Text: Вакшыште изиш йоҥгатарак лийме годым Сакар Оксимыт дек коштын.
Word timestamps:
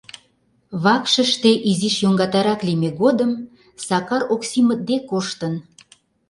Вакшыште 0.83 1.51
изиш 1.69 1.95
йоҥгатарак 2.03 2.59
лийме 2.67 2.89
годым 3.01 3.31
Сакар 3.85 4.21
Оксимыт 4.33 4.79
дек 4.89 5.03
коштын. 5.11 5.53